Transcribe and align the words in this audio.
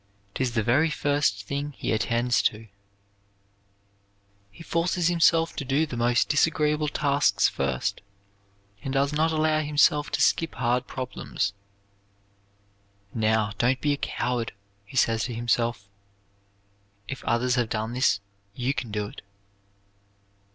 It 0.33 0.41
is 0.41 0.55
the 0.55 0.63
very 0.63 0.89
first 0.89 1.43
thing 1.43 1.73
he 1.73 1.91
attends 1.91 2.41
to. 2.49 2.67
He 4.49 4.63
forces 4.63 5.09
himself 5.09 5.55
to 5.57 5.63
do 5.63 5.85
the 5.85 5.95
most 5.95 6.27
disagreeable 6.27 6.87
tasks 6.87 7.47
first, 7.47 8.01
and 8.81 8.93
does 8.95 9.13
not 9.13 9.31
allow 9.31 9.61
himself 9.61 10.09
to 10.13 10.21
skip 10.23 10.55
hard 10.55 10.87
problems. 10.87 11.53
"Now, 13.13 13.51
don't 13.59 13.79
be 13.79 13.93
a 13.93 13.97
coward," 13.97 14.53
he 14.85 14.97
says 14.97 15.25
to 15.25 15.35
himself. 15.35 15.87
"If 17.07 17.23
others 17.25 17.53
have 17.53 17.69
done 17.69 17.93
this, 17.93 18.21
you 18.55 18.73
can 18.73 18.89
do 18.89 19.05
it." 19.05 19.21